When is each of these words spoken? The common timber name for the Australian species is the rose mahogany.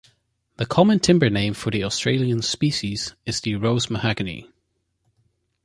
The 0.57 0.65
common 0.65 0.97
timber 0.99 1.29
name 1.29 1.53
for 1.53 1.69
the 1.69 1.83
Australian 1.83 2.41
species 2.41 3.13
is 3.27 3.39
the 3.39 3.53
rose 3.57 3.87
mahogany. 3.87 4.49